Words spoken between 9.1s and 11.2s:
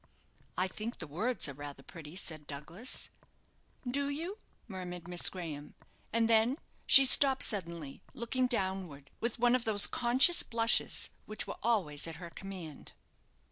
with one of those conscious blushes